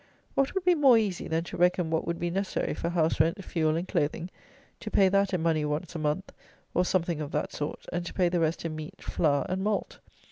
[0.33, 3.45] What would be more easy than to reckon what would be necessary for house rent,
[3.45, 4.31] fuel, and clothing;
[4.79, 6.31] to pay that in money once a month,
[6.73, 9.99] or something of that sort, and to pay the rest in meat, flour, and malt?